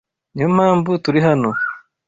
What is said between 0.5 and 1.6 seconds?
mpamvu turi hano